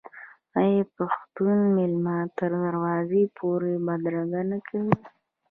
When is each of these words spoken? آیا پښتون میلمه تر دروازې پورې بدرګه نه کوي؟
آیا 0.59 0.83
پښتون 0.95 1.57
میلمه 1.75 2.17
تر 2.37 2.51
دروازې 2.65 3.23
پورې 3.37 3.73
بدرګه 3.85 4.41
نه 4.51 4.59
کوي؟ 4.67 4.95